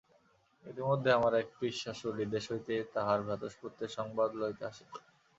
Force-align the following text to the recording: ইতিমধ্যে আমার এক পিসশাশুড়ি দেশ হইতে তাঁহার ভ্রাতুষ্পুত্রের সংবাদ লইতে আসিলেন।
ইতিমধ্যে 0.65 1.09
আমার 1.11 1.33
এক 1.35 1.47
পিসশাশুড়ি 1.57 2.23
দেশ 2.33 2.45
হইতে 2.51 2.73
তাঁহার 2.93 3.19
ভ্রাতুষ্পুত্রের 3.25 3.95
সংবাদ 3.97 4.29
লইতে 4.35 4.63
আসিলেন। 4.65 5.01